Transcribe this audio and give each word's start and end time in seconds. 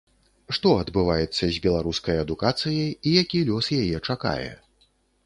Што 0.57 0.69
адбываецца 0.83 1.43
з 1.57 1.61
беларускай 1.65 2.17
адукацыяй 2.23 2.89
і 3.11 3.13
які 3.21 3.43
лёс 3.51 3.71
яе 3.81 3.97
чакае? 4.15 4.51